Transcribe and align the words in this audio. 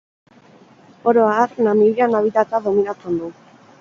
Oro 1.11 1.27
har, 1.33 1.53
Namibian 1.67 2.19
habitata 2.21 2.63
dominatzen 2.69 3.21
du. 3.25 3.31